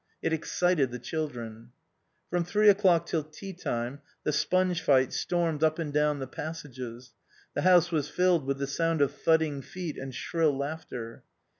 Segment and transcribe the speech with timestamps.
[0.23, 1.73] It excited the children.
[2.31, 7.13] From three o'clock till tea time the sponge fight stormed up and down the passages.
[7.53, 11.21] The house was filled with the sound of thudding feet and shrill laughter.